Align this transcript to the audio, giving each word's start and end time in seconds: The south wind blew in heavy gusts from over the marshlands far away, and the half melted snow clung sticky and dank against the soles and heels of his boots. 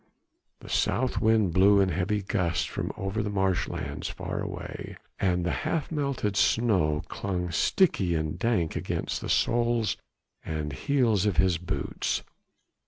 The 0.61 0.67
south 0.67 1.21
wind 1.21 1.53
blew 1.53 1.79
in 1.79 1.89
heavy 1.89 2.23
gusts 2.23 2.65
from 2.65 2.91
over 2.97 3.21
the 3.21 3.29
marshlands 3.29 4.09
far 4.09 4.41
away, 4.41 4.97
and 5.19 5.45
the 5.45 5.51
half 5.61 5.91
melted 5.91 6.35
snow 6.35 7.03
clung 7.07 7.51
sticky 7.51 8.15
and 8.15 8.39
dank 8.39 8.75
against 8.75 9.21
the 9.21 9.29
soles 9.29 9.97
and 10.43 10.73
heels 10.73 11.27
of 11.27 11.37
his 11.37 11.59
boots. 11.59 12.23